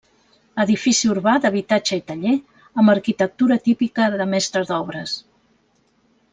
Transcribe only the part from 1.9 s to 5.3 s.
i taller; amb arquitectura típica de mestre d'obres.